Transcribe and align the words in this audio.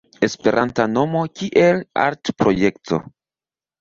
Esperanta 0.27 0.87
mono 0.93 1.21
kiel 1.41 1.83
artprojekto. 2.07 3.01